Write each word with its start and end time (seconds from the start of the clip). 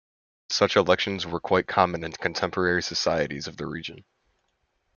Such 0.49 0.77
elections 0.77 1.27
were 1.27 1.39
quite 1.39 1.67
common 1.67 2.03
in 2.03 2.13
contemporary 2.13 2.81
societies 2.81 3.45
of 3.45 3.55
the 3.57 3.67
region. 3.67 4.03